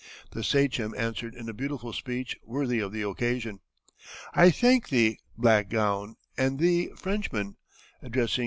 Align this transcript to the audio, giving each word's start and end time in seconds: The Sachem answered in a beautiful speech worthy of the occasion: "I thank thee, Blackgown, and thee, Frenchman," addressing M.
The 0.31 0.43
Sachem 0.43 0.95
answered 0.97 1.35
in 1.35 1.47
a 1.47 1.53
beautiful 1.53 1.93
speech 1.93 2.35
worthy 2.43 2.79
of 2.79 2.91
the 2.91 3.03
occasion: 3.03 3.59
"I 4.33 4.49
thank 4.49 4.89
thee, 4.89 5.19
Blackgown, 5.37 6.15
and 6.35 6.57
thee, 6.57 6.89
Frenchman," 6.95 7.57
addressing 8.01 8.39
M. 8.39 8.39